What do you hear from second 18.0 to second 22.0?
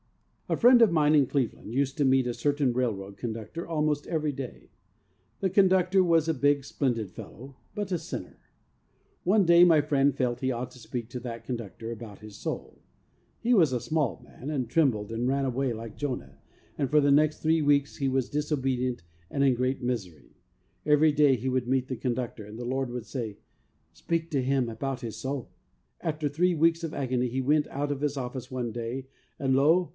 was disobedient and in great misery. Every day he would meet the